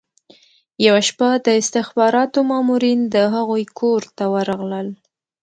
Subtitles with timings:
[0.85, 4.87] یوه شپه د استخباراتو مامورین د هغوی کور ته ورغلل